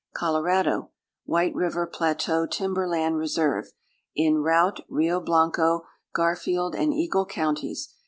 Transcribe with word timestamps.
COLORADO. 0.15 0.89
=White 1.25 1.53
River 1.53 1.85
Plateau 1.85 2.47
Timber 2.47 2.87
Land 2.87 3.17
Reserve.= 3.17 3.67
In 4.15 4.37
Routt, 4.37 4.79
Rio 4.89 5.19
Blanco, 5.19 5.83
Garfield, 6.11 6.73
and 6.73 6.91
Eagle 6.91 7.27
counties. 7.27 7.93